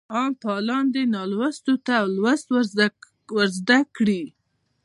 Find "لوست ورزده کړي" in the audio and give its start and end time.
2.15-4.23